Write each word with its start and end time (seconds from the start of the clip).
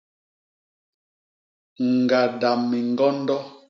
Ñgada 1.99 2.49
miñgondo. 2.69 3.35